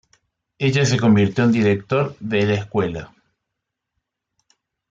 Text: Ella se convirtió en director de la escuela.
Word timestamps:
Ella 0.57 0.83
se 0.83 0.99
convirtió 0.99 1.43
en 1.43 1.51
director 1.51 2.17
de 2.19 2.45
la 2.47 2.53
escuela. 2.55 3.13